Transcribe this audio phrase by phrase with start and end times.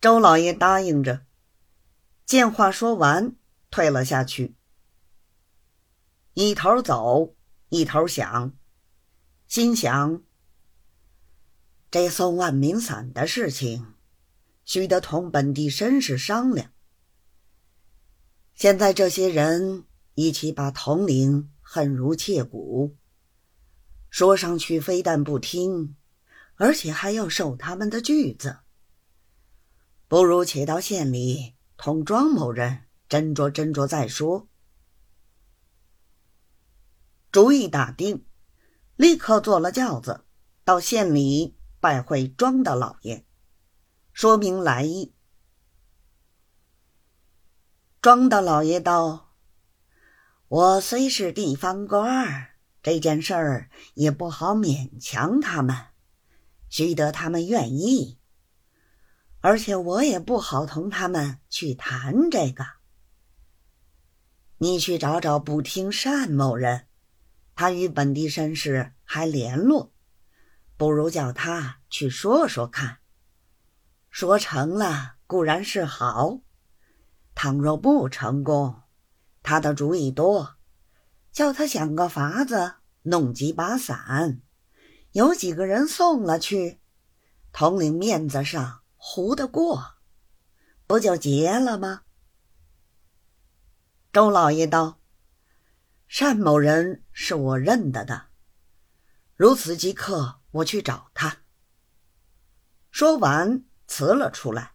[0.00, 1.26] 周老爷答应着，
[2.24, 3.36] 见话说完，
[3.70, 4.54] 退了下去，
[6.32, 7.34] 一头走，
[7.68, 8.56] 一头想，
[9.46, 10.22] 心想：
[11.90, 13.92] 这送万民伞的事情，
[14.64, 16.72] 须得同本地绅士商量。
[18.54, 22.96] 现在这些人一起把统领恨如切骨，
[24.08, 25.94] 说上去非但不听，
[26.54, 28.60] 而且还要受他们的句子。
[30.10, 34.48] 不如且到县里同庄某人斟酌斟酌再说。
[37.30, 38.26] 主意打定，
[38.96, 40.24] 立刻坐了轿子
[40.64, 43.24] 到县里拜会庄大老爷，
[44.12, 45.14] 说明来意。
[48.02, 49.32] 庄大老爷道
[50.48, 55.76] ：“我虽是地方官儿，这件事儿也不好勉强他们，
[56.68, 58.18] 须得他们愿意。”
[59.40, 62.64] 而且我也不好同他们去谈这个。
[64.58, 66.86] 你去找找不听单某人，
[67.54, 69.92] 他与本地绅士还联络，
[70.76, 72.98] 不如叫他去说说看。
[74.10, 76.40] 说成了固然是好，
[77.34, 78.82] 倘若不成功，
[79.42, 80.56] 他的主意多，
[81.32, 84.42] 叫他想个法子弄几把伞，
[85.12, 86.80] 有几个人送了去，
[87.52, 88.79] 统领面子上。
[89.02, 89.94] 糊得过，
[90.86, 92.02] 不就结了吗？
[94.12, 95.00] 周老爷道
[96.06, 98.26] ：“单某人是我认得的，
[99.36, 101.38] 如此即刻我去找他。”
[102.92, 104.74] 说完辞了出来。